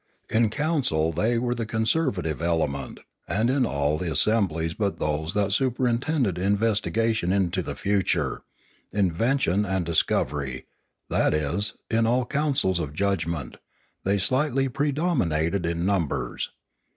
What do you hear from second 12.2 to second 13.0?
councils of